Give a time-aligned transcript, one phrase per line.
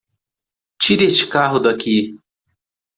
[0.79, 1.97] Tire este carro daqui!